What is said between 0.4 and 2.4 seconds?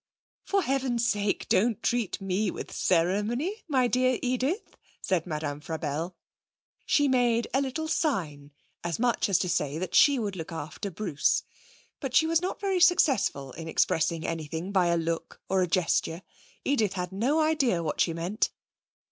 'For heaven's sake don't treat